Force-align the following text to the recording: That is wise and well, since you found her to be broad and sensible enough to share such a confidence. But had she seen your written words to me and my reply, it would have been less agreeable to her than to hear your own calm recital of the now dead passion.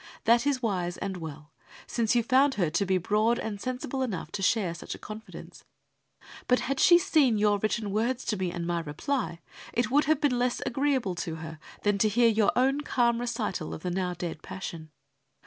That 0.23 0.47
is 0.47 0.63
wise 0.63 0.97
and 0.97 1.17
well, 1.17 1.51
since 1.85 2.15
you 2.15 2.23
found 2.23 2.55
her 2.55 2.71
to 2.71 2.85
be 2.87 2.97
broad 2.97 3.37
and 3.37 3.61
sensible 3.61 4.01
enough 4.01 4.31
to 4.31 4.41
share 4.41 4.73
such 4.73 4.95
a 4.95 4.97
confidence. 4.97 5.63
But 6.47 6.61
had 6.61 6.79
she 6.79 6.97
seen 6.97 7.37
your 7.37 7.59
written 7.59 7.91
words 7.91 8.25
to 8.25 8.35
me 8.35 8.51
and 8.51 8.65
my 8.65 8.79
reply, 8.79 9.41
it 9.73 9.91
would 9.91 10.05
have 10.05 10.19
been 10.19 10.39
less 10.39 10.59
agreeable 10.65 11.13
to 11.17 11.35
her 11.35 11.59
than 11.83 11.99
to 11.99 12.09
hear 12.09 12.29
your 12.29 12.51
own 12.55 12.81
calm 12.81 13.19
recital 13.19 13.75
of 13.75 13.83
the 13.83 13.91
now 13.91 14.15
dead 14.15 14.41
passion. 14.41 14.89